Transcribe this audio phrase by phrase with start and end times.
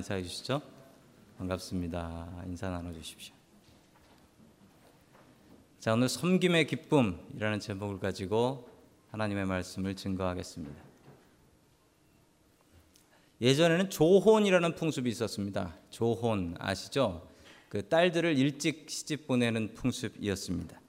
[0.00, 0.62] 인사해 주시죠.
[1.36, 2.44] 반갑습니다.
[2.46, 3.34] 인사 나눠 주십시오.
[5.78, 8.66] 자, 오늘 섬김의 기쁨이라는 제목을 가지고
[9.10, 10.82] 하나님의 말씀을 증거하겠습니다.
[13.42, 15.76] 예전에는 조혼이라는 풍습이 있었습니다.
[15.90, 17.28] 조혼 아시죠?
[17.68, 20.80] 그 딸들을 일찍 시집 보내는 풍습이었습니다.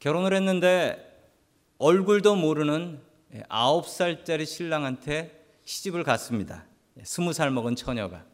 [0.00, 1.30] 결혼을 했는데
[1.78, 3.00] 얼굴도 모르는
[3.48, 6.64] 아홉 살짜리 신랑한테 시집을 갔습니다.
[7.04, 8.24] 스무 살 먹은 처녀가.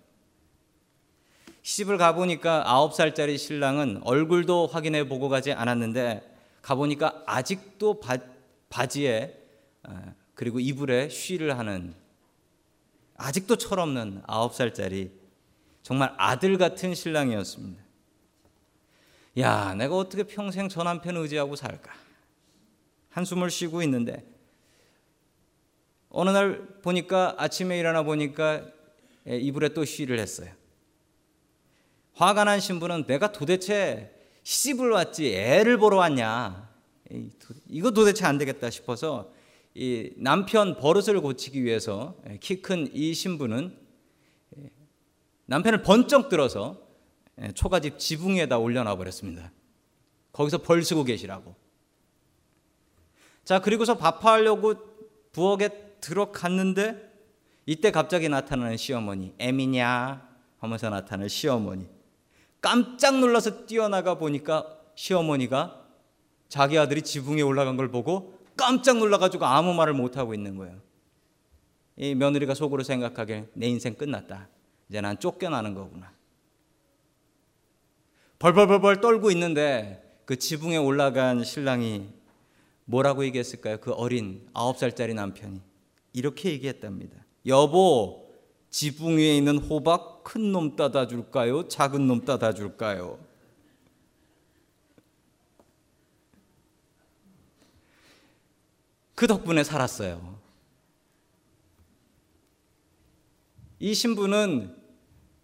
[1.62, 8.18] 시집을 가보니까 아홉 살짜리 신랑은 얼굴도 확인해 보고 가지 않았는데 가보니까 아직도 바,
[8.68, 9.34] 바지에
[9.82, 11.94] 어, 그리고 이불에 쉬를 하는
[13.16, 15.10] 아직도 철없는 아홉 살짜리
[15.82, 17.82] 정말 아들 같은 신랑이었습니다.
[19.38, 21.92] 야, 내가 어떻게 평생 저 남편 의지하고 살까?
[23.10, 24.24] 한숨을 쉬고 있는데
[26.16, 28.64] 어느 날 보니까 아침에 일어나 보니까
[29.26, 30.48] 이불에 또 쉬를 했어요.
[32.12, 36.70] 화가 난 신부는 내가 도대체 시집을 왔지 애를 보러 왔냐?
[37.68, 39.32] 이거 도대체 안 되겠다 싶어서
[39.74, 43.76] 이 남편 버릇을 고치기 위해서 키 큰 이 신부는
[45.46, 46.80] 남편을 번쩍 들어서
[47.54, 49.50] 초가집 지붕 에다 올려놔 버렸습니다.
[50.30, 51.56] 거기서 벌 쓰고 계시라고.
[53.44, 54.74] 자, 그리고서 밥하려고
[55.32, 57.12] 부엌에 들어갔는데
[57.66, 61.88] 이때 갑자기 나타나는 시어머니, 애미냐 하면서 나타나는 시어머니.
[62.60, 65.82] 깜짝 놀라서 뛰어나가 보니까 시어머니가
[66.48, 70.78] 자기 아들이 지붕에 올라간 걸 보고 깜짝 놀라가지고 아무 말을 못 하고 있는 거예요.
[71.96, 74.48] 이 며느리가 속으로 생각하길 내 인생 끝났다.
[74.88, 76.12] 이제 난 쫓겨나는 거구나.
[78.38, 82.08] 벌벌벌벌 떨고 있는데 그 지붕에 올라간 신랑이
[82.84, 83.78] 뭐라고 얘기했을까요?
[83.78, 85.73] 그 어린 아홉 살짜리 남편이
[86.14, 87.16] 이렇게 얘기했답니다.
[87.46, 88.32] 여보,
[88.70, 91.68] 지붕 위에 있는 호박 큰 놈 따다 줄까요?
[91.68, 93.18] 작은 놈 따다 줄까요?
[99.14, 100.38] 그 덕분에 살았어요.
[103.78, 104.76] 이 신부는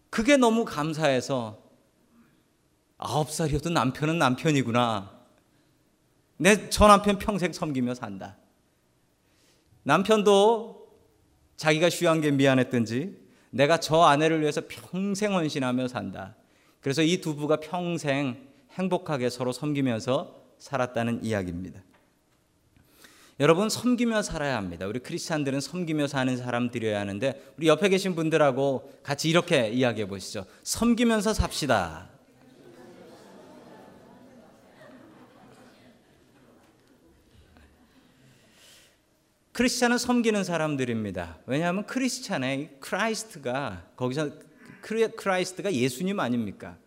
[0.09, 1.63] 그게 너무 감사해서
[2.99, 5.21] 아홉 살이어도 남편은 남편이구나.
[6.39, 8.37] 내 저 남편 평생 섬기며 산다.
[9.91, 10.87] 남편도
[11.57, 13.19] 자기가 쉬한 게 미안했든지
[13.51, 16.37] 내가 저 아내를 위해서 평생 헌신하며 산다.
[16.81, 18.37] 그래서 이 두 부가 평생
[18.75, 21.83] 행복하게 서로 섬기면서 살았다는 이야기입니다.
[23.41, 24.87] 여러분 섬기며 살아야 합니다.
[24.87, 30.45] 우리 크리스찬들은 섬기며 사는 사람들이어야 하는데 우리 옆에 계신 분들하고 같이 이렇게 이야기해 보시죠.
[30.63, 32.11] 섬기면서 삽시다.
[39.61, 41.41] 크리스찬은 섬기는 사람들입니다.
[41.45, 44.31] 왜냐하면 크리스찬의 Christ가 거기서
[45.17, 46.79] Christ가 예수님 아닙니까?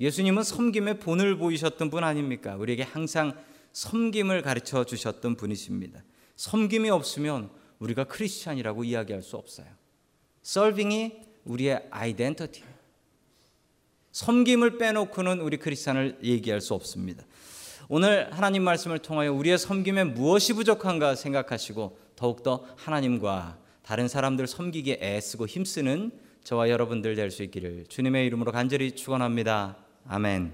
[0.00, 2.56] 예수님은 섬김의 본을 보이셨던 분 아닙니까?
[2.56, 3.36] 우리에게 항상
[3.74, 6.02] 섬김을 가르쳐 주셨던 분이십니다.
[6.36, 7.50] 섬김이 없으면
[7.80, 9.66] 우리가 크리스찬이라고 이야기할 수 없어요.
[10.40, 11.12] 서빙이
[11.44, 12.62] 우리의 아이덴티티.
[14.12, 17.26] 섬김을 빼놓고는 우리 크리스찬을 얘기할 수 없습니다.
[17.90, 25.48] 오늘 하나님 말씀을 통하여 우리의 섬김에 무엇이 부족한가 생각하시고 더욱더 하나님과 다른 사람들 섬기기에 애쓰고
[25.48, 26.12] 힘쓰는
[26.44, 29.76] 저와 여러분들 될 수 있기를 주님의 이름으로 간절히 축원합니다.
[30.06, 30.52] 아멘.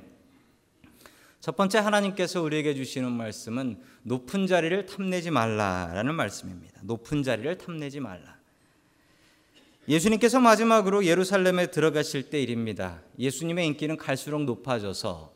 [1.40, 6.80] 첫 번째 하나님께서 우리에게 주시는 말씀은 높은 자리를 탐내지 말라라는 말씀입니다.
[6.84, 8.38] 높은 자리를 탐내지 말라.
[9.88, 13.02] 예수님께서 마지막으로 예루살렘에 들어가실 때 일입니다.
[13.18, 15.34] 예수님의 인기는 갈수록 높아져서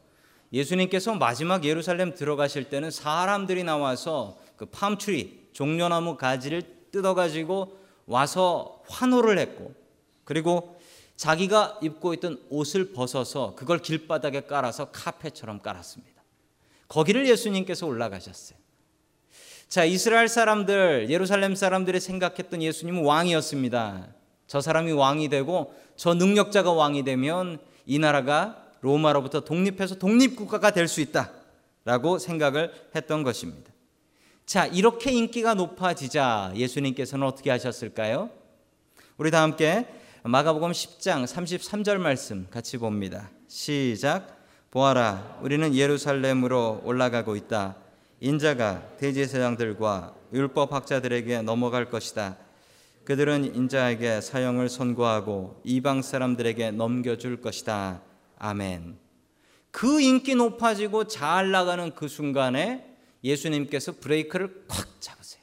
[0.51, 9.75] 예수님께서 마지막 예루살렘 들어가실 때는 사람들이 나와서 그 팜트리 종려나무 가지를 뜯어가지고 와서 환호를 했고
[10.25, 10.79] 그리고
[11.17, 16.23] 자기가 입고 있던 옷을 벗어서 그걸 길바닥에 깔아서 카페처럼 깔았습니다.
[16.89, 18.59] 거기를 예수님께서 올라가셨어요.
[19.69, 24.09] 자, 이스라엘 사람들, 예루살렘 사람들이 생각했던 예수님은 왕이었습니다.
[24.47, 31.01] 저 사람이 왕이 되고 저 능력자가 왕이 되면 이 나라가 로마로부터 독립해서 독립국가가 될 수
[31.01, 31.31] 있다
[31.85, 33.72] 라고 생각을 했던 것입니다.
[34.47, 38.31] 자, 이렇게 인기가 높아지자 예수님께서는 어떻게 하셨을까요?
[39.17, 39.87] 우리 다 함께
[40.25, 43.31] 마가복음 10장 33절 말씀 같이 봅니다.
[43.49, 44.41] 시작.
[44.71, 47.77] 보아라, 우리는 예루살렘으로 올라가고 있다.
[48.21, 52.37] 인자가 대제사장들과 율법 학자들에게 넘어갈 것이다.
[53.05, 58.01] 그들은 인자에게 사형을 선고하고 이방 사람들에게 넘겨줄 것이다.
[58.39, 58.97] 아멘.
[59.71, 62.92] 그 인기 높아지고 잘 나가는 그 순간에
[63.25, 65.43] 예수님께서 브레이크를 콱 잡으세요.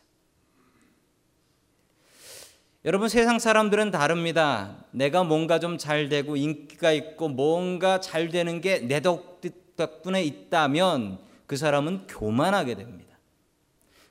[2.85, 4.85] 여러분 세상 사람들은 다릅니다.
[4.91, 11.57] 내가 뭔가 좀 잘 되고 인기가 있고 뭔가 잘 되는 게 내 덕분에 있다면 그
[11.57, 13.17] 사람은 교만하게 됩니다.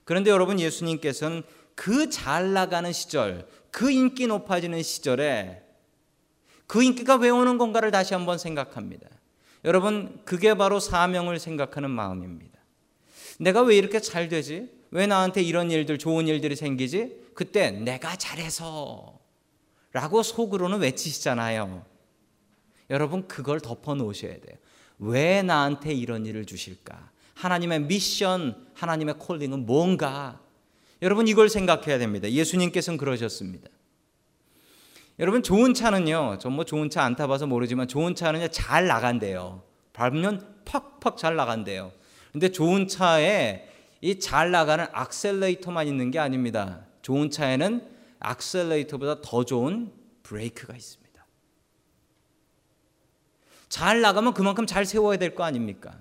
[0.03, 1.43] 그런데 여러분 예수님께서는
[1.75, 5.63] 그 잘 나가는 시절, 그 인기 높아지는 시절에
[6.67, 9.07] 그 인기가 왜 오는 건가를 다시 한번 생각합니다.
[9.65, 12.58] 여러분, 그게 바로 사명을 생각하는 마음입니다.
[13.39, 14.69] 내가 왜 이렇게 잘 되지?
[14.91, 17.29] 왜 나한테 이런 일들, 좋은 일들이 생기지?
[17.33, 19.19] 그때 내가 잘해서
[19.93, 21.85] 라고 속으로는 외치시잖아요.
[22.89, 24.57] 여러분, 그걸 덮어 놓으셔야 돼요.
[24.99, 27.11] 왜 나한테 이런 일을 주실까?
[27.35, 30.41] 하나님의 미션, 하나님의 콜링은 뭔가?
[31.01, 32.29] 여러분, 이걸 생각해야 됩니다.
[32.29, 33.69] 예수님께서는 그러셨습니다.
[35.19, 36.37] 여러분 좋은 차는요.
[36.39, 39.63] 전 뭐 좋은 차 안 타봐서 모르지만 좋은 차는 잘 나간대요.
[39.91, 41.91] 밟으면 팍팍 잘 나간대요.
[42.31, 43.67] 근데 좋은 차에
[44.01, 46.85] 이 잘 나가는 악셀레이터만 있는 게 아닙니다.
[47.01, 47.85] 좋은 차에는
[48.19, 49.91] 악셀레이터보다 더 좋은
[50.23, 51.25] 브레이크가 있습니다.
[53.67, 55.99] 잘 나가면 그만큼 잘 세워야 될 거 아닙니까?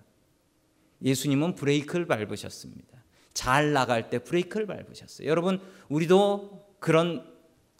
[1.02, 2.98] 예수님은 브레이크를 밟으셨습니다.
[3.34, 5.28] 잘 나갈 때 브레이크를 밟으셨어요.
[5.28, 7.24] 여러분, 우리도 그런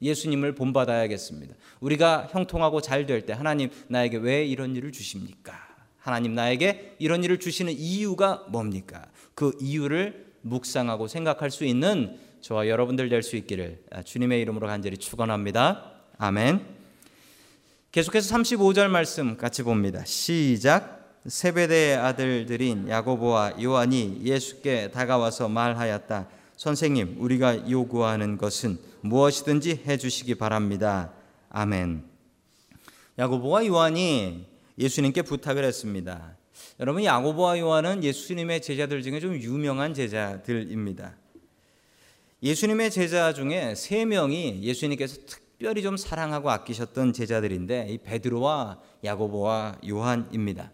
[0.02, 1.54] 예수님을 본받아야겠습니다.
[1.80, 5.67] 우리가 형통하고 잘 될 때 하나님 나에게 왜 이런 일을 주십니까?
[6.08, 9.04] 하나님 나에게 이런 일을 주시는 이유가 뭡니까?
[9.34, 15.92] 그 이유를 묵상하고 생각할 수 있는 저와 여러분들 될 수 있기를 주님의 이름으로 간절히 축원합니다.
[16.16, 16.64] 아멘.
[17.92, 20.02] 계속해서 35절 말씀 같이 봅니다.
[20.06, 21.20] 시작.
[21.26, 26.26] 세베대의 아들들인 야고보와 요한이 예수께 다가와서 말하였다.
[26.56, 31.12] 선생님, 우리가 요구하는 것은 무엇이든지 해 주시기 바랍니다.
[31.50, 32.02] 아멘.
[33.18, 36.36] 야고보와 요한이 예수님께 부탁을 했습니다.
[36.80, 41.16] 여러분 야고보와 요한은 예수님의 제자들 중에 좀 유명한 제자들입니다.
[42.42, 50.70] 예수님의 제자 중에 세 명이 예수님께서 특별히 좀 사랑하고 아끼셨던 제자들인데 이 베드로와 야고보와 요한입니다.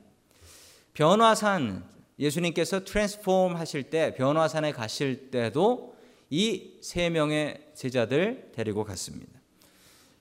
[0.93, 1.85] 변화산
[2.19, 5.95] 예수님께서 트랜스폼 하실 때 변화산에 가실 때도
[6.31, 9.34] 이 세 명의 제자들 데리고 갔습니다.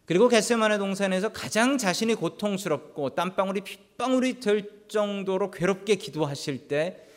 [0.05, 7.07] 그리고 겟세마네 동산에서 가장 자신이 고통스럽고 땀방울이 핏방울이 될 정도로 괴롭게 기도하실 때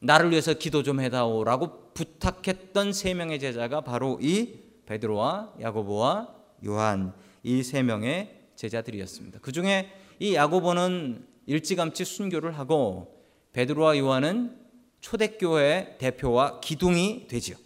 [0.00, 6.34] 나를 위해서 기도 좀 해다오라고 부탁했던 세 명의 제자가 바로 이 베드로와 야고보와
[6.66, 9.38] 요한 이 세 명의 제자들이었습니다.
[9.40, 14.58] 그 중에 이 야고보는 일찌감치 순교를 하고 베드로와 요한은
[15.00, 17.56] 초대교회 대표와 기둥이 되지요.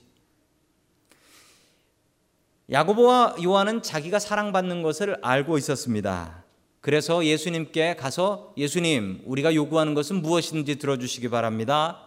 [2.71, 6.45] 야고보와 요한은 자기가 사랑받는 것을 알고 있었습니다.
[6.81, 12.03] 그래서 예수님께 가서 예수님, 우리가 요구하는 것은 무엇이든지 들어주시기 바랍니다.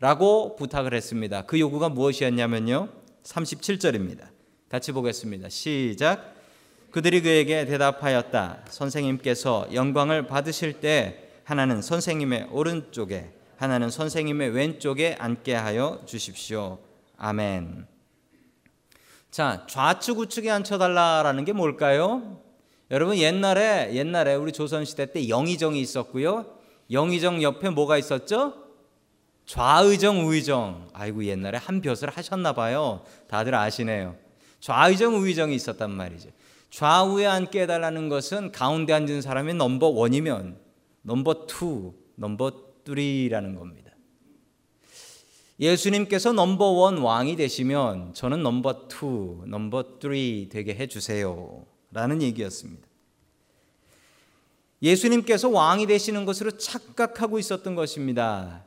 [0.00, 1.42] 라고 부탁을 했습니다.
[1.42, 2.88] 그 요구가 무엇이었냐면요.
[3.22, 4.28] 37절입니다.
[4.68, 5.48] 같이 보겠습니다.
[5.50, 6.34] 시작.
[6.90, 8.64] 그들이 그에게 대답하였다.
[8.68, 16.78] 선생님께서 영광을 받으실 때 하나는 선생님의 오른쪽에, 하나는 선생님의 왼쪽에 앉게 하여 주십시오.
[17.18, 17.97] 아멘.
[19.30, 22.40] 자, 좌측 우측에 앉혀달라라는 게 뭘까요?
[22.90, 26.46] 여러분 옛날에 옛날에 우리 조선 시대 때 영의정이 있었고요.
[26.90, 28.54] 영의정 옆에 뭐가 있었죠?
[29.44, 30.88] 좌의정, 우의정.
[30.92, 33.04] 아이고 옛날에 한 벼슬 하셨나 봐요.
[33.28, 34.16] 다들 아시네요.
[34.60, 36.30] 좌의정, 우의정이 있었단 말이죠.
[36.70, 40.58] 좌우에 앉게 해달라는 것은 가운데 앉은 사람이 number one이면
[41.02, 43.87] number two, number three라는 겁니다.
[45.60, 51.64] 예수님께서 number one 왕이 되시면 저는 number two, number three 되게 해주세요.
[51.90, 52.86] 라는 얘기였습니다.
[54.80, 58.64] 예수님께서 왕이 되시는 것으로 착각하고 있었던 것입니다.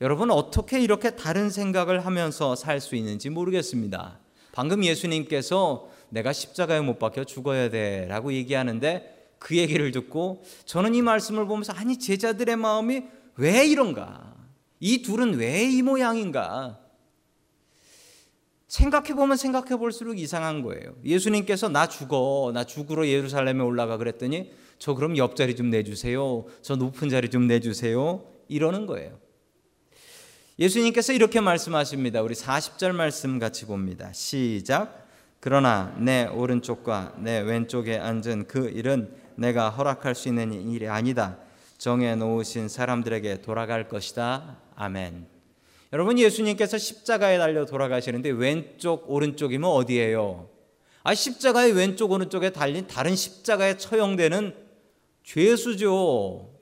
[0.00, 4.18] 여러분, 어떻게 이렇게 다른 생각을 하면서 살 수 있는지 모르겠습니다.
[4.52, 11.02] 방금 예수님께서 내가 십자가에 못 박혀 죽어야 돼 라고 얘기하는데 그 얘기를 듣고 저는 이
[11.02, 13.04] 말씀을 보면서 아니, 제자들의 마음이
[13.36, 14.34] 왜 이런가?
[14.84, 16.80] 이 둘은 왜 이 모양인가?
[18.66, 20.96] 생각해 보면 생각해 볼수록 이상한 거예요.
[21.04, 26.46] 예수님께서 나 죽어, 나 죽으러 예루살렘에 올라가 그랬더니 저 그럼 옆자리 좀 내주세요.
[26.62, 28.24] 저 높은 자리 좀 내주세요.
[28.48, 29.20] 이러는 거예요.
[30.58, 32.20] 예수님께서 이렇게 말씀하십니다.
[32.20, 34.12] 우리 40절 말씀 같이 봅니다.
[34.12, 35.06] 시작.
[35.38, 41.38] 그러나 내 오른쪽과 내 왼쪽에 앉은 그 일은 내가 허락할 수 있는 일이 아니다.
[41.82, 44.56] 정해 놓으신 사람들에게 돌아갈 것이다.
[44.76, 45.26] 아멘.
[45.92, 50.48] 여러분 예수님께서 십자가에 달려 돌아가시는데 왼쪽 오른쪽이면 어디예요?
[51.02, 54.54] 아 십자가의 왼쪽 오른쪽에 달린 다른 십자가에 처형되는
[55.24, 56.54] 죄수죠.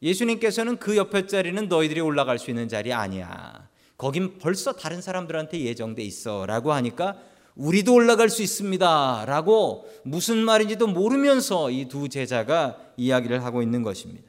[0.00, 3.68] 예수님께서는 그 옆에 자리는 너희들이 올라갈 수 있는 자리 아니야.
[3.98, 7.16] 거긴 벌써 다른 사람들한테 예정돼 있어라고 하니까
[7.56, 9.24] 우리도 올라갈 수 있습니다.
[9.26, 14.28] 라고 무슨 말인지도 모르면서 이 두 제자가 이야기를 하고 있는 것입니다.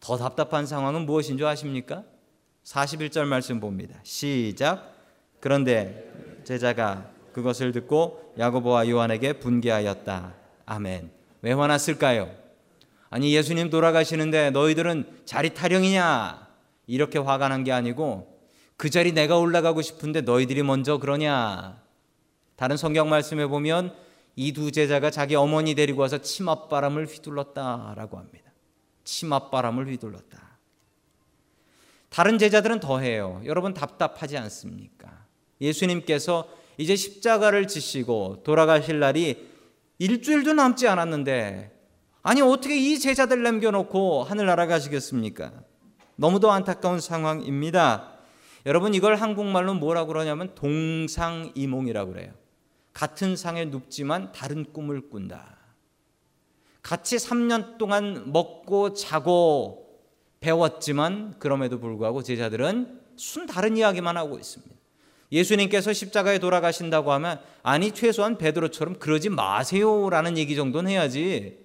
[0.00, 2.04] 더 답답한 상황은 무엇인 줄 아십니까?
[2.64, 3.98] 41절 말씀 봅니다.
[4.02, 4.94] 시작.
[5.40, 6.10] 그런데
[6.44, 10.34] 제자가 그것을 듣고 야고보와 요한에게 분개하였다.
[10.66, 11.10] 아멘.
[11.42, 12.30] 왜 화났을까요?
[13.08, 16.48] 아니 예수님 돌아가시는데 너희들은 자리 타령이냐?
[16.86, 18.40] 이렇게 화가 난 게 아니고
[18.76, 21.80] 그 자리 내가 올라가고 싶은데 너희들이 먼저 그러냐?
[22.60, 23.94] 다른 성경 말씀에 보면
[24.36, 28.52] 이 두 제자가 자기 어머니 데리고 와서 치맛바람을 휘둘렀다라고 합니다.
[29.02, 30.58] 치맛바람을 휘둘렀다.
[32.10, 33.40] 다른 제자들은 더해요.
[33.46, 35.24] 여러분 답답하지 않습니까?
[35.62, 39.48] 예수님께서 이제 십자가를 지시고 돌아가실 날이
[39.98, 41.74] 일주일도 남지 않았는데
[42.22, 45.50] 아니 어떻게 이 제자들 남겨놓고 하늘나라 가시겠습니까?
[46.16, 48.12] 너무도 안타까운 상황입니다.
[48.66, 52.34] 여러분 이걸 한국말로 뭐라고 그러냐면 동상이몽이라고 그래요.
[52.92, 55.56] 같은 상에 눕지만 다른 꿈을 꾼다.
[56.82, 60.00] 같이 3년 동안 먹고 자고
[60.40, 64.74] 배웠지만 그럼에도 불구하고 제자들은 순 다른 이야기만 하고 있습니다.
[65.32, 71.58] 예수님께서 십자가에 돌아가신다고 하면 아니 최소한 베드로처럼 그러지 마세요라는 얘기 정도는 해야지.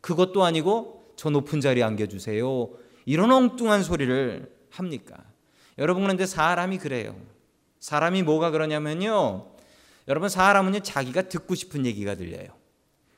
[0.00, 2.68] 그것도 아니고 저 높은 자리에 안겨 주세요.
[3.06, 5.16] 이런 엉뚱한 소리를 합니까?
[5.78, 7.16] 여러분 그런데 사람이 그래요.
[7.80, 9.57] 사람이 뭐가 그러냐면요.
[10.08, 12.48] 여러분 사람은요 자기가 듣고 싶은 얘기가 들려요.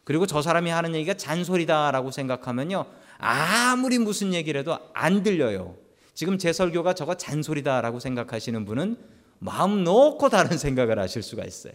[0.05, 2.85] 그리고 저 사람이 하는 얘기가 잔소리다라고 생각하면요
[3.19, 5.77] 아무리 무슨 얘기를 해도 안 들려요.
[6.15, 8.97] 지금 제 설교가 저거 잔소리다라고 생각하시는 분은
[9.39, 11.75] 마음 놓고 다른 생각을 하실 수가 있어요.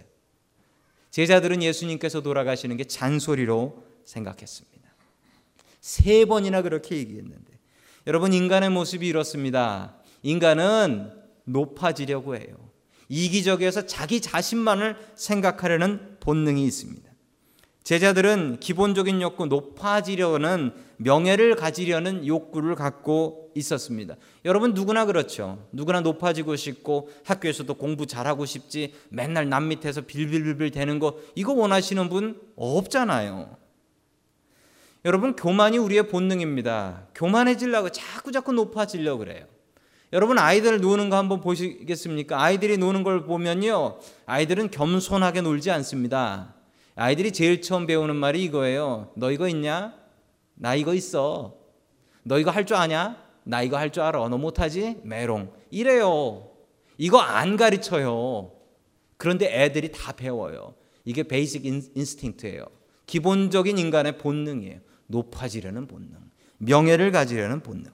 [1.11, 4.75] 제자들은 예수님께서 돌아가시는 게 잔소리로 생각했습니다.
[5.79, 7.53] 세 번이나 그렇게 얘기했는데
[8.05, 9.95] 여러분 인간의 모습이 이렇습니다.
[10.23, 11.11] 인간은
[11.45, 12.64] 높아지려고 해요.
[13.09, 17.11] 이기적에서 자기 자신만을 생각하려는 본능이 있습니다.
[17.83, 24.15] 제자들은 기본적인 욕구 높아지려는 명예를 가지려는 욕구를 갖고 있었습니다.
[24.43, 25.63] 여러분 누구나 그렇죠.
[25.71, 32.09] 누구나 높아지고 싶고 학교에서도 공부 잘하고 싶지 맨날 남 밑에서 빌빌빌빌 대는 거 이거 원하시는
[32.09, 33.55] 분 없잖아요.
[35.05, 37.09] 여러분 교만이 우리의 본능입니다.
[37.13, 39.45] 교만해지려고 자꾸 자꾸 높아지려고 그래요.
[40.15, 42.41] 여러분 아이들 노는 거 한번 보시겠습니까?
[42.41, 43.99] 아이들이 노는 걸 보면요.
[44.25, 46.55] 아이들은 겸손하게 놀지 않습니다.
[46.95, 49.11] 아이들이 제일 처음 배우는 말이 이거예요.
[49.17, 49.93] 너 이거 있냐?
[50.53, 51.57] 나 이거 있어.
[52.23, 53.21] 너 이거 할 줄 아냐?
[53.43, 54.29] 나 이거 할 줄 알아.
[54.29, 55.01] 너 못하지?
[55.03, 55.51] 메롱.
[55.69, 56.49] 이래요.
[56.97, 58.53] 이거 안 가르쳐요.
[59.17, 60.75] 그런데 애들이 다 배워요.
[61.03, 62.65] 이게 basic instinct예요.
[63.05, 64.79] 기본적인 인간의 본능이에요.
[65.07, 66.11] 높아지려는 본능.
[66.59, 67.91] 명예를 가지려는 본능.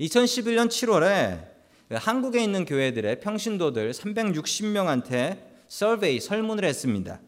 [0.00, 1.48] 2011년 7월에
[1.90, 7.20] 한국에 있는 교회들의 평신도들 360명한테 survey 설문을 했습니다.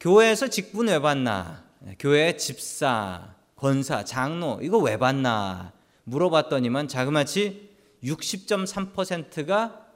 [0.00, 1.64] 교회에서 직분 왜 받나?
[1.98, 5.72] 교회 집사, 권사, 장로 이거 왜 받나?
[6.04, 9.86] 물어봤더니만 자그마치 60.3%가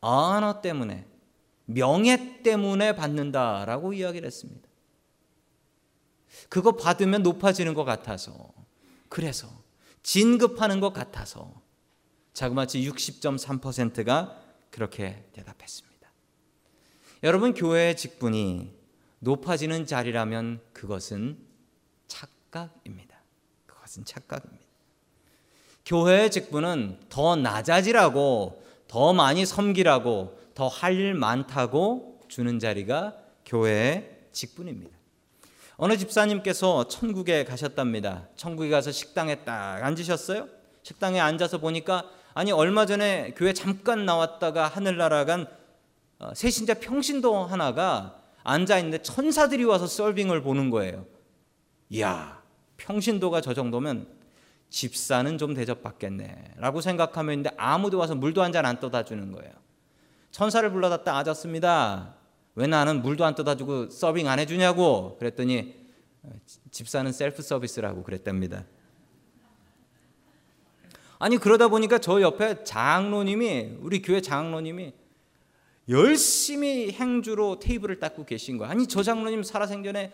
[0.00, 1.06] 언어 때문에
[1.64, 4.68] 명예 때문에 받는다라고 이야기를 했습니다.
[6.48, 8.52] 그거 받으면 높아지는 것 같아서
[9.08, 9.48] 그래서
[10.12, 11.52] 진급하는 것 같아서
[12.32, 16.08] 자그마치 60.3%가 그렇게 대답했습니다.
[17.24, 18.74] 여러분 교회의 직분이
[19.18, 21.36] 높아지는 자리라면 그것은
[22.06, 23.20] 착각입니다.
[23.66, 24.64] 그것은 착각입니다.
[25.84, 34.97] 교회의 직분은 더 낮아지라고 더 많이 섬기라고 더 할 일 많다고 주는 자리가 교회의 직분입니다.
[35.80, 38.26] 어느 집사님께서 천국에 가셨답니다.
[38.34, 40.48] 천국에 가서 식당에 딱 앉으셨어요.
[40.82, 42.04] 식당에 앉아서 보니까
[42.34, 45.46] 아니 얼마 전에 교회 잠깐 나왔다가 하늘나라 간
[46.18, 51.06] 어, 세신자 평신도 하나가 앉아 있는데 천사들이 와서 서빙을 보는 거예요.
[51.90, 52.42] 이야,
[52.76, 54.08] 평신도가 저 정도면
[54.70, 59.52] 집사는 좀 대접받겠네라고 생각하면 있는데 아무도 와서 물도 한 잔 안 떠다 주는 거예요.
[60.32, 62.14] 천사를 불러다 딱 앉았습니다.
[62.58, 65.76] 왜 나는 물도 안 떠다 주고 서빙 안 해주냐고 그랬더니
[66.24, 66.30] 어,
[66.72, 68.64] 집사는 셀프 서비스라고 그랬답니다.
[71.20, 74.92] 아니 그러다 보니까 저 옆에 장로님이 우리 교회 장로님이
[75.88, 78.70] 열심히 행주로 테이블을 닦고 계신 거야.
[78.70, 80.12] 아니 저 장로님 살아생전에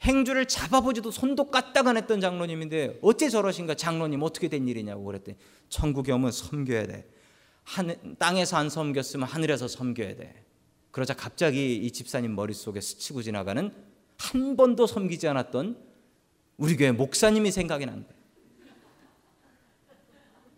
[0.00, 5.36] 행주를 잡아보지도 손도 까딱 안 했던 장로님인데 어째 저러신가 장로님 어떻게 된 일이냐고 그랬더니
[5.68, 7.06] 천국에 오면 섬겨야 돼.
[7.64, 10.44] 한, 땅에서 안 섬겼으면 하늘에서 섬겨야 돼.
[10.94, 13.74] 그러자 갑자기 이 집사님 머릿속에 스치고 지나가는
[14.16, 15.76] 한 번도 섬기지 않았던
[16.56, 18.20] 우리 교회 목사님이 생각이 난 거예요.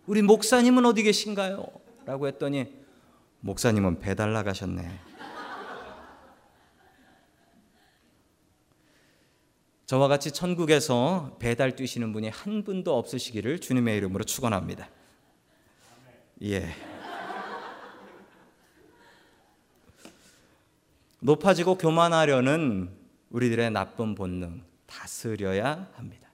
[0.05, 1.65] 우리 목사님은 어디 계신가요?
[2.05, 2.71] 라고 했더니
[3.39, 4.99] 목사님은 배달 나가셨네.
[9.87, 14.87] 저와 같이 천국에서 배달 뛰시는 분이 한 분도 없으시기를 주님의 이름으로 축원합니다.
[16.43, 16.96] 예.
[21.19, 22.89] 높아지고 교만하려는
[23.29, 26.27] 우리들의 나쁜 본능 다스려야 합니다.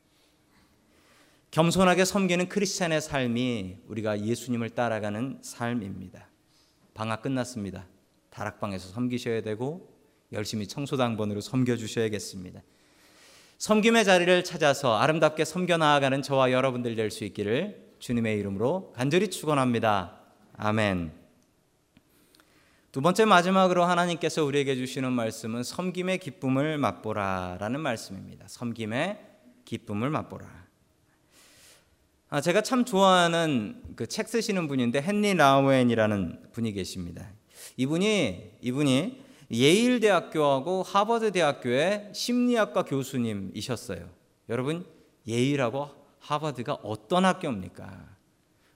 [1.52, 6.28] 겸손하게 섬기는 크리스찬의 삶이 우리가 예수님을 따라가는 삶입니다.
[6.94, 7.86] 방학 끝났습니다.
[8.32, 9.94] 다락방에서 섬기셔야 되고
[10.32, 12.62] 열심히 청소당번으로 섬겨 주셔야겠습니다.
[13.60, 20.20] 섬김의 자리를 찾아서 아름답게 섬겨 나아가는 저와 여러분들 될 수 있기를 주님의 이름으로 간절히 축원합니다.
[20.58, 21.23] 아멘.
[22.94, 28.46] 두 번째 마지막으로 하나님께서 우리에게 주시는 말씀은 섬김의 기쁨을 맛보라라는 말씀입니다.
[28.48, 29.18] 섬김의
[29.66, 30.46] 기쁨을 맛보라.
[32.30, 37.28] 아, 제가 참 좋아하는 그 책 쓰시는 분인데 헨리 라우엔이라는 분이 계십니다.
[37.78, 39.24] 이분이 이분이
[39.54, 44.08] 예일 대학교하고 하버드 대학교의 심리학과 교수님이셨어요.
[44.50, 44.86] 여러분
[45.28, 48.06] 예일하고 하버드가 어떤 학교입니까?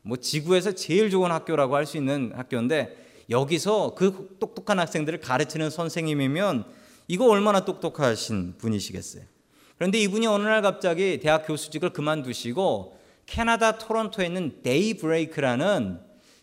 [0.02, 6.66] 뭐 지구에서 제일 좋은 학교라고 할 수 있는 학교인데 여기서 그 똑똑한 학생들을 가르치는 선생님이면
[7.08, 9.24] 이거 얼마나 똑똑하신 분이시겠어요.
[9.78, 16.00] 그런데 이분이 어느 날 갑자기 대학 교수직을 그만두시고 캐나다 토론토에 있는 데이브레이크라는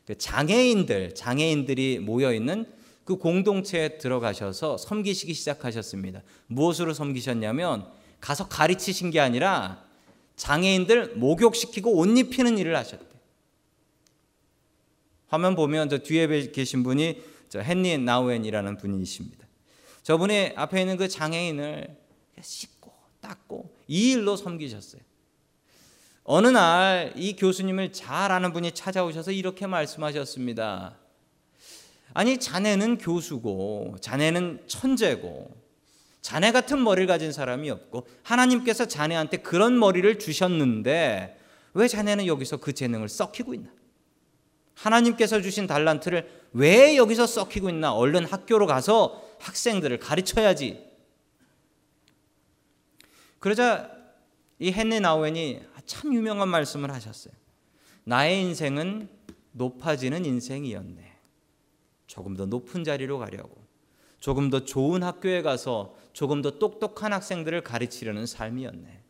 [0.06, 2.66] 그 장애인들, 장애인들이 모여 있는
[3.04, 6.22] 그 공동체에 들어가셔서 섬기시기 시작하셨습니다.
[6.46, 7.86] 무엇으로 섬기셨냐면
[8.20, 9.84] 가서 가르치신 게 아니라
[10.36, 13.13] 장애인들 목욕시키고 옷 입히는 일을 하셨대.
[15.28, 19.46] 화면 보면 저 뒤에 계신 분이 저 헨리 나우엔이라는 분이십니다.
[20.02, 21.96] 저분이 앞에 있는 그 장애인을
[22.40, 25.00] 씻고 닦고 이 일로 섬기셨어요.
[26.24, 30.96] 어느 날 이 교수님을 잘 아는 분이 찾아오셔서 이렇게 말씀하셨습니다.
[32.14, 35.50] 아니 자네는 교수고 자네는 천재고
[36.22, 41.38] 자네 같은 머리를 가진 사람이 없고 하나님께서 자네한테 그런 머리를 주셨는데
[41.74, 43.68] 왜 자네는 여기서 그 재능을 썩히고 있나?
[44.74, 47.94] 하나님께서 주신 달란트를 왜 여기서 썩히고 있나?
[47.94, 50.84] 얼른 학교로 가서 학생들을 가르쳐야지.
[53.38, 53.90] 그러자
[54.58, 57.34] 이 헨리 나우엔이 참 유명한 말씀을 하셨어요.
[58.04, 59.08] 나의 인생은
[59.52, 61.12] 높아지는 인생이었네.
[62.06, 63.64] 조금 더 높은 자리로 가려고.
[64.20, 69.02] 조금 더 좋은 학교에 가서 조금 더 똑똑한 학생들을 가르치려는 삶이었네.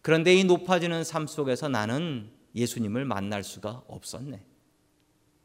[0.00, 4.47] 그런데 이 높아지는 삶 속에서 나는 예수님을 만날 수가 없었네.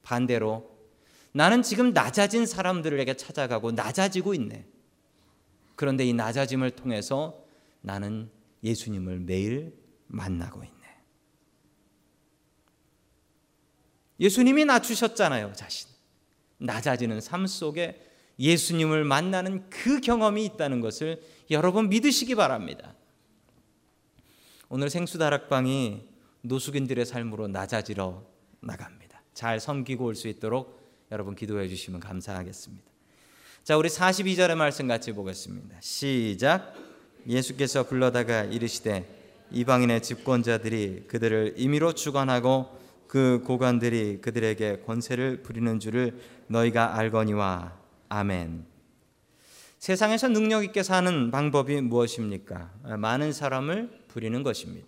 [0.04, 0.72] 반대로
[1.32, 4.68] 나는 지금 낮아진 사람들에게 찾아가고 낮아지고 있네.
[5.76, 7.44] 그런데 이 낮아짐을 통해서
[7.82, 8.30] 나는
[8.63, 9.76] 예수님을 매일
[10.08, 10.74] 만나고 있네.
[14.20, 15.89] 예수님이 낮추셨잖아요, 자신.
[16.60, 18.00] 낮아지는 삶 속에
[18.39, 22.96] 예수님을 만나는 그 경험이 있다는 것을 여러분 믿으시기 바랍니다.
[24.70, 26.08] 오늘 생수다락방이
[26.42, 28.24] 노숙인들의 삶으로 낮아지러
[28.62, 29.12] 나갑니다.
[29.34, 32.84] 잘 섬기고 올 수 있도록 여러분 기도해 주시면 감사하겠습니다.
[33.63, 35.78] 자, 우리 42절의 말씀 같이 보겠습니다.
[35.80, 36.74] 시작.
[37.28, 46.98] 예수께서 불러다가 이르시되 이방인의 집권자들이 그들을 임의로 주관하고 그 고관들이 그들에게 권세를 부리는 줄을 너희가
[46.98, 47.78] 알거니와
[48.10, 48.65] 아멘.
[49.78, 52.72] 세상에서 능력 있게 사는 방법이 무엇입니까?
[52.98, 54.88] 많은 사람을 부리는 것입니다.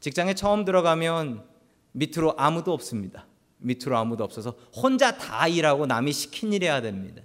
[0.00, 1.44] 직장에 처음 들어가면
[1.92, 3.27] 밑으로 아무도 없습니다.
[3.58, 7.22] 밑으로 아무도 없어서 혼자 다 일하고 남이 시킨 일 해야 됩니다.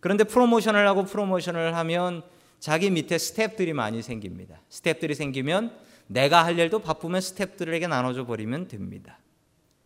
[0.00, 2.22] 그런데 프로모션을 하고 프로모션을 하면
[2.60, 4.60] 자기 밑에 스탭들이 많이 생깁니다.
[4.70, 5.76] 스탭들이 생기면
[6.06, 9.18] 내가 할 일도 바쁘면 스탭들에게 나눠줘 버리면 됩니다.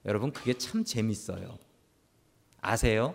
[0.04, 1.58] 여러분 그게 참 재밌어요.
[2.60, 3.14] 아세요?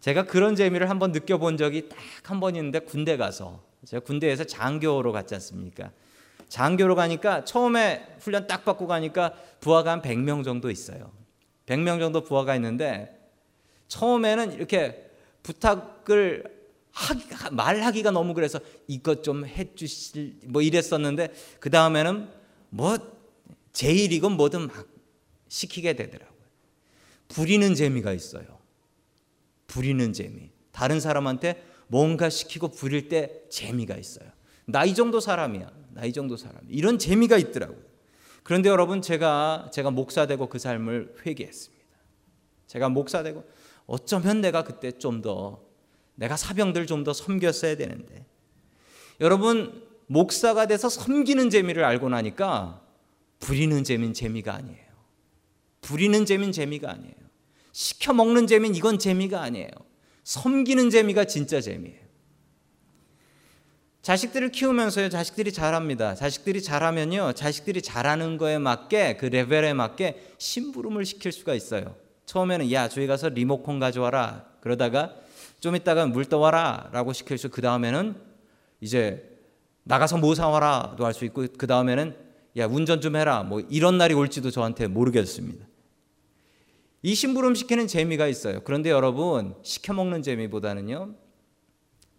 [0.00, 1.98] 제가 그런 재미를 한번 느껴본 적이 딱
[2.30, 5.90] 한 번 있는데 군대 가서 제가 군대에서 장교로 갔지 않습니까?
[6.48, 11.10] 장교로 가니까 처음에 훈련 딱 받고 가니까 부하가 한 100명 정도 있어요.
[11.68, 13.14] 100명 정도 부하가 있는데
[13.88, 15.10] 처음에는 이렇게
[15.42, 16.56] 부탁을
[16.92, 22.28] 하기, 말하기가 너무 그래서 이것 좀 해주실 뭐 이랬었는데 그 다음에는
[22.70, 22.96] 뭐
[23.72, 24.86] 제일이건 뭐든 막
[25.48, 26.38] 시키게 되더라고요.
[27.28, 28.58] 부리는 재미가 있어요.
[29.66, 30.50] 부리는 재미.
[30.72, 34.28] 다른 사람한테 뭔가 시키고 부릴 때 재미가 있어요.
[34.66, 35.70] 나 이 정도 사람이야.
[35.94, 36.60] 나 이 정도 사람.
[36.68, 37.87] 이런 재미가 있더라고요.
[38.42, 41.84] 그런데 여러분 제가 제가 목사 되고 그 삶을 회개했습니다.
[42.66, 43.44] 제가 목사 되고
[43.86, 45.62] 어쩌면 내가 그때 좀 더
[46.14, 48.26] 내가 사병들 좀 더 섬겼어야 되는데
[49.20, 52.82] 여러분 목사가 돼서 섬기는 재미를 알고 나니까
[53.40, 54.88] 부리는 재미는 재미가 아니에요.
[55.80, 57.14] 부리는 재미는 재미가 아니에요.
[57.72, 59.70] 시켜 먹는 재미는 이건 재미가 아니에요.
[60.24, 62.07] 섬기는 재미가 진짜 재미예요.
[64.02, 66.14] 자식들을 키우면서요, 자식들이 잘합니다.
[66.14, 71.94] 자식들이 잘하면요, 자식들이 잘하는 거에 맞게 그 레벨에 맞게 심부름을 시킬 수가 있어요.
[72.26, 74.44] 처음에는 야, 저기 가서 리모컨 가져와라.
[74.60, 75.14] 그러다가
[75.60, 76.90] 좀 있다가 물 떠와라.
[76.92, 78.14] 라고 시킬 수, 그 다음에는
[78.80, 79.36] 이제
[79.84, 82.14] 나가서 뭐 사와라도 할 수 있고, 그 다음에는
[82.56, 83.42] 야, 운전 좀 해라.
[83.42, 85.66] 뭐 이런 날이 올지도 저한테 모르겠습니다.
[87.02, 88.60] 이 심부름 시키는 재미가 있어요.
[88.64, 91.14] 그런데 여러분, 시켜 먹는 재미보다는요,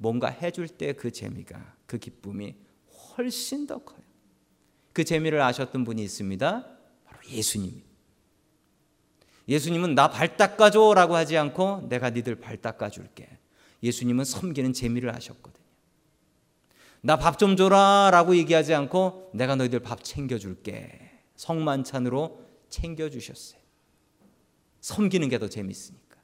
[0.02, 2.56] 뭔가 해줄 때 그 재미가, 그 기쁨이
[3.18, 4.00] 훨씬 더 커요.
[4.94, 6.66] 그 재미를 아셨던 분이 있습니다.
[7.06, 7.84] 바로 예수님.
[9.48, 13.28] 예수님은 나 발 닦아줘라고 하지 않고 내가 니들 발 닦아줄게.
[13.84, 15.60] 예수님은 섬기는 재미를 아셨거든요.
[17.02, 21.12] 나 밥 좀 줘라라고 얘기하지 않고 내가 너희들 밥 챙겨줄게.
[21.36, 23.60] 성만찬으로 챙겨주셨어요.
[24.82, 26.16] 섬기는 게 더 재밌으니까.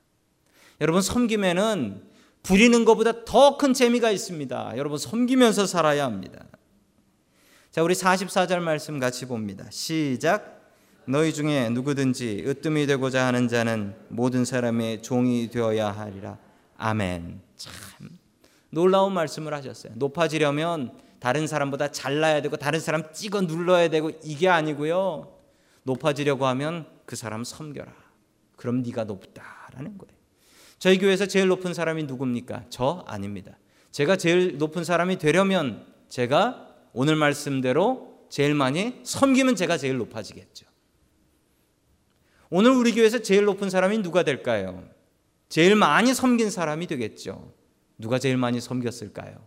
[0.81, 2.14] 여러분 섬김에는
[2.45, 4.73] 부리는 것보다 더 큰 재미가 있습니다.
[4.77, 6.45] 여러분 섬기면서 살아야 합니다.
[7.71, 9.65] 자, 우리 44절 말씀 같이 봅니다.
[9.71, 10.61] 시작.
[11.07, 16.37] 너희 중에 누구든지 으뜸이 되고자 하는 자는 모든 사람의 종이 되어야 하리라.
[16.77, 17.41] 아멘.
[17.57, 17.73] 참
[18.69, 19.93] 놀라운 말씀을 하셨어요.
[19.95, 25.33] 높아지려면 다른 사람보다 잘나야 되고 다른 사람 찍어 눌러야 되고 이게 아니고요.
[25.83, 27.91] 높아지려고 하면 그 사람 섬겨라.
[28.55, 30.14] 그럼 네가 높다라는 거예요.
[30.85, 32.65] 저희 교회에서 제일 높은 사람이 누굽니까?
[32.69, 33.57] 저 아닙니다.
[33.89, 40.67] 제가 제일 높은 사람이 되려면 제가 오늘 말씀대로 제일 많이 섬기면 제가 제일 높아지겠죠.
[42.51, 44.87] 오늘 우리 교회에서 제일 높은 사람이 누가 될까요?
[45.49, 47.51] 제일 많이 섬긴 사람이 되겠죠.
[47.97, 49.43] 누가 제일 많이 섬겼을까요?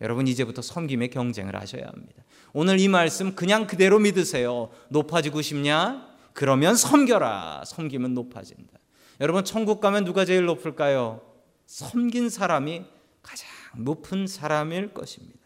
[0.00, 2.24] 여러분 이제부터 섬김의 경쟁을 하셔야 합니다.
[2.52, 4.70] 오늘 이 말씀 그냥 그대로 믿으세요.
[4.88, 6.08] 높아지고 싶냐?
[6.32, 7.62] 그러면 섬겨라.
[7.66, 8.79] 섬기면 높아진다.
[9.20, 11.20] 여러분 천국 가면 누가 제일 높을까요?
[11.66, 12.84] 섬긴 사람이
[13.22, 15.38] 가장 높은 사람일 것입니다.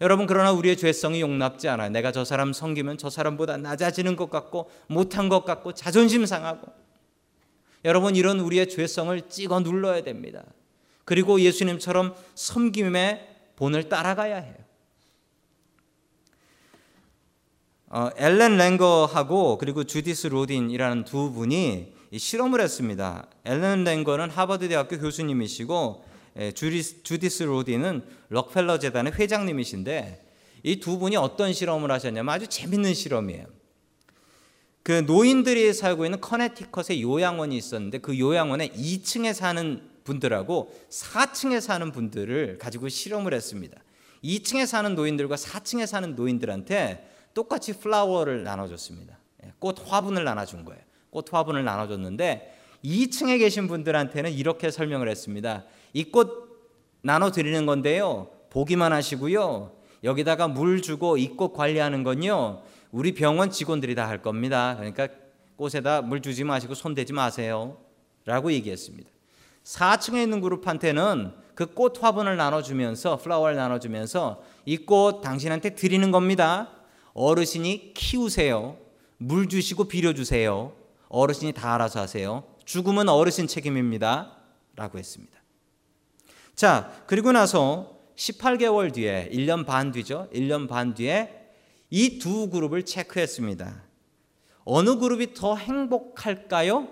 [0.00, 1.88] 여러분 그러나 우리의 죄성이 용납지 않아요.
[1.90, 6.66] 내가 저 사람 섬기면 저 사람보다 낮아지는 것 같고 못한 것 같고 자존심 상하고
[7.84, 10.44] 여러분 이런 우리의 죄성을 찍어 눌러야 됩니다.
[11.04, 14.54] 그리고 예수님처럼 섬김의 본을 따라가야 해요.
[17.88, 23.26] 어, 엘렌 랭거하고 그리고 주디스 로딘이라는 두 분이 실험을 했습니다.
[23.44, 26.04] 엘렌 랭거는 하버드 대학교 교수님이시고
[26.38, 30.28] 예, 주디스, 주디스 로딘은 럭펠러 재단의 회장님이신데
[30.64, 33.46] 이 두 분이 어떤 실험을 하셨냐면 아주 재밌는 실험이에요.
[34.82, 42.58] 그 노인들이 살고 있는 커네티컷에 요양원이 있었는데 그 요양원에 2층에 사는 분들하고 4층에 사는 분들을
[42.58, 43.80] 가지고 실험을 했습니다.
[44.24, 49.18] 2층에 사는 노인들과 4층에 사는 노인들한테 똑같이 플라워를 나눠줬습니다.
[49.44, 50.82] 예, 꽃 화분을 나눠준 거예요.
[51.12, 55.64] 꽃 화분을 나눠줬는데 2층에 계신 분들한테는 이렇게 설명을 했습니다.
[55.92, 56.50] 이 꽃
[57.02, 58.28] 나눠 드리는 건데요.
[58.50, 59.72] 보기만 하시고요.
[60.02, 62.62] 여기다가 물 주고 이 꽃 관리하는 건요.
[62.90, 64.74] 우리 병원 직원들이 다 할 겁니다.
[64.76, 65.08] 그러니까
[65.56, 67.76] 꽃에다 물 주지 마시고 손 대지 마세요.
[68.24, 69.08] 라고 얘기했습니다.
[69.64, 76.70] 4층에 있는 그룹한테는 그 꽃 화분을 나눠주면서 플라워를 나눠주면서 이 꽃 당신한테 드리는 겁니다.
[77.14, 78.78] 어르신이 키우세요.
[79.18, 80.72] 물 주시고 비료 주세요.
[81.12, 82.42] 어르신이 다 알아서 하세요.
[82.64, 84.36] 죽음은 어르신 책임입니다.
[84.74, 85.38] 라고 했습니다.
[86.54, 90.28] 자, 그리고 나서 18개월 뒤에 1년 반 뒤죠.
[90.32, 91.38] 1년 반 뒤에
[91.90, 93.82] 이 두 그룹을 체크했습니다.
[94.64, 96.88] 어느 그룹이 더 행복할까요?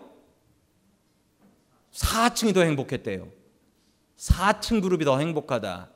[1.92, 3.26] 4층이 더 행복했대요.
[4.18, 5.90] 4층 그룹이 더 행복하다.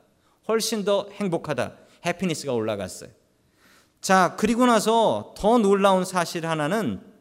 [0.49, 1.77] 훨씬 더 행복하다.
[2.07, 3.11] 해피니스가 올라갔어요.
[4.01, 7.14] 자, 그리고 나서 더 놀라운 사실 하나는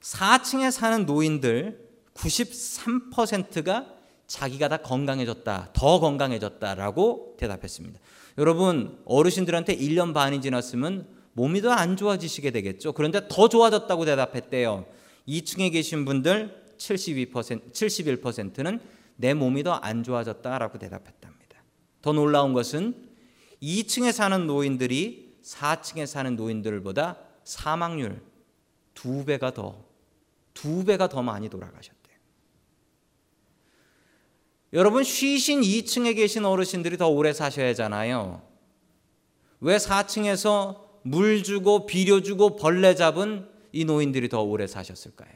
[0.00, 3.86] 4층에 사는 노인들 93%가
[4.26, 7.98] 자기가 다 건강해졌다, 더 건강해졌다라고 대답했습니다.
[8.38, 12.92] 여러분, 어르신들한테 1년 반이 지났으면 몸이 더 안 좋아지시게 되겠죠.
[12.92, 14.86] 그런데 더 좋아졌다고 대답했대요.
[15.28, 18.80] 2층에 계신 분들 72%, 71%는
[19.16, 21.62] 내 몸이 더 안 좋아졌다라고 대답했답니다.
[22.02, 22.94] 더 놀라운 것은
[23.62, 28.20] 2층에 사는 노인들이 4층에 사는 노인들보다 사망률
[28.94, 29.84] 두 배가 더,
[30.54, 32.16] 두 배가 더 많이 돌아가셨대요.
[34.72, 38.42] 여러분, 쉬신 2층에 계신 어르신들이 더 오래 사셔야 하잖아요.
[39.60, 45.30] 왜 4층에서 물 주고 비료 주고 벌레 잡은 이 노인들이 더 오래 사셨을까요?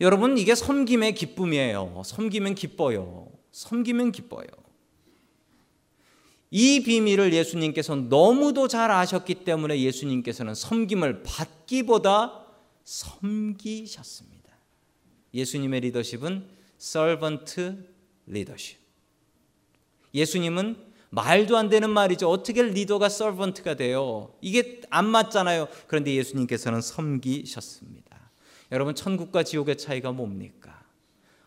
[0.00, 2.02] 여러분, 이게 섬김의 기쁨이에요.
[2.04, 3.28] 섬기면 기뻐요.
[3.52, 4.46] 섬기면 기뻐요.
[6.54, 12.41] 이 비밀을 예수님께서 너무도 잘 아셨기 때문에 예수님께서는 섬김을 받기보다
[12.84, 14.50] 섬기셨습니다.
[15.34, 17.76] 예수님의 리더십은 servant.
[20.14, 22.30] 예수님은 말도 안 되는 말이죠.
[22.30, 24.34] 어떻게 리더가 서번트가 돼요?
[24.40, 25.68] 이게 안 맞잖아요.
[25.86, 28.30] 그런데 예수님께서는 섬기셨습니다.
[28.72, 30.82] 여러분 천국과 지옥의 차이가 뭡니까?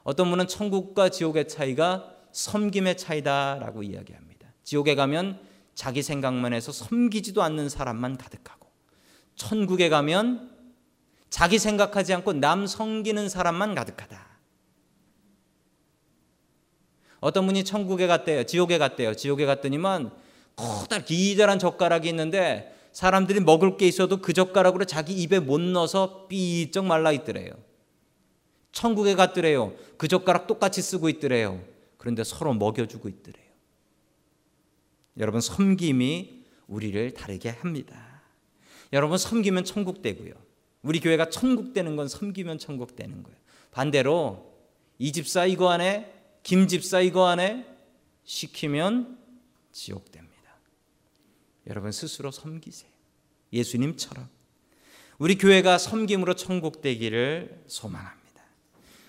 [0.04, 4.50] 어떤 분은 천국과 지옥의 차이가 섬김의 차이다라고 이야기합니다.
[4.63, 5.39] 지옥에 가면
[5.74, 8.69] 자기 생각만 해서 섬기지도 않는 사람만 가득하고
[9.36, 10.55] 천국에 가면
[11.36, 14.26] 자기 생각하지 않고 남 섬기는 사람만 가득하다.
[17.19, 18.45] 어떤 분이 천국에 갔대요.
[18.45, 19.13] 지옥에 갔대요.
[19.15, 20.12] 지옥에 갔더니만
[20.56, 26.86] 커다 기자란 젓가락이 있는데 사람들이 먹을 게 있어도 그 젓가락으로 자기 입에 못 넣어서 삐쩍
[26.86, 27.52] 말라 있더래요.
[28.71, 29.74] 천국에 갔더래요.
[29.98, 31.62] 그 젓가락 똑같이 쓰고 있더래요.
[31.98, 33.45] 그런데 서로 먹여주고 있더래요.
[35.17, 38.21] 여러분 섬김이 우리를 다르게 합니다.
[38.93, 40.45] 여러분 섬기면 천국 되고요.
[40.86, 43.38] 우리 교회가 천국 되는 건 섬기면 천국 되는 거예요.
[43.71, 44.54] 반대로
[45.00, 47.65] 이 집사 이거 안에 김 집사 이거 안에
[48.24, 49.17] 시키면
[49.71, 50.36] 지옥 됩니다.
[51.65, 52.91] 여러분 스스로 섬기세요.
[53.52, 54.30] 예수님처럼
[55.17, 58.43] 우리 교회가 섬김으로 천국 되기를 소망합니다.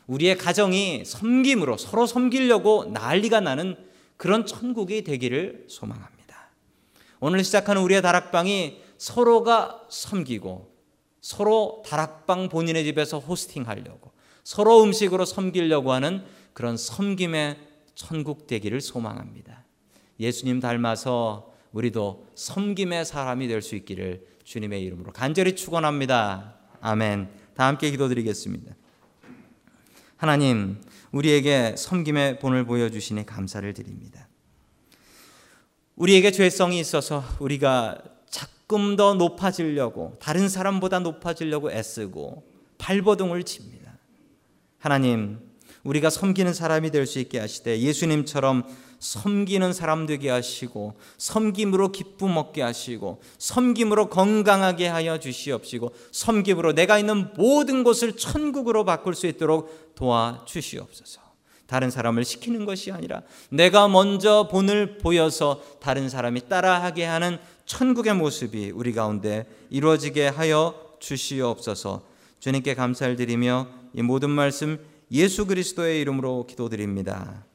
[0.07, 3.77] 우리의 가정이 섬김으로 서로 섬기려고 난리가 나는
[4.17, 6.49] 그런 천국이 되기를 소망합니다.
[7.21, 10.76] 오늘 시작하는 우리의 다락방이 서로가 섬기고
[11.27, 14.13] 서로 다락방 본인의 집에서 호스팅하려고
[14.45, 17.59] 서로 음식으로 섬기려고 하는 그런 섬김의
[17.97, 19.65] 천국 되기를 소망합니다.
[20.21, 26.59] 예수님 닮아서 우리도 섬김의 사람이 될 수 있기를 주님의 이름으로 간절히 축원합니다.
[26.81, 27.29] 아멘.
[27.57, 28.77] 다 함께 기도드리겠습니다.
[30.17, 34.29] 하나님, 우리에게 섬김의 본을 보여 주시니 감사를 드립니다.
[35.97, 38.16] 우리에게 죄성이 있어서 우리가
[38.69, 42.43] 자금 더 높아지려고 다른 사람보다 높아지려고 애쓰고
[42.79, 43.97] 발버둥을 칩니다.
[44.81, 45.39] 하나님,
[45.85, 48.65] 우리가 섬기는 사람이 될 수 있게 하시되 예수님처럼
[48.99, 57.33] 섬기는 사람 되게 하시고 섬김으로 기쁨 얻게 하시고 섬김으로 건강하게 하여 주시옵시고 섬김으로 내가 있는
[57.37, 61.21] 모든 곳을 천국으로 바꿀 수 있도록 도와 주시옵소서.
[61.67, 68.71] 다른 사람을 시키는 것이 아니라 내가 먼저 본을 보여서 다른 사람이 따라하게 하는 천국의 모습이
[68.71, 72.03] 우리 가운데 이루어지게 하여 주시옵소서.
[72.41, 74.79] 주님께 감사를 드리며 이 모든 말씀
[75.11, 77.47] 예수 그리스도의 이름으로 기도드립니다.